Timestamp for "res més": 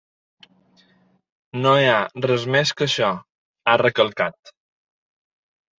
2.27-2.75